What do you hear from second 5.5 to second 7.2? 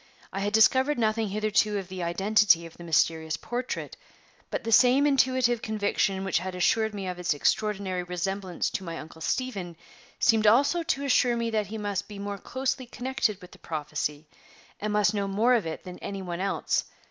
conviction which had assured me of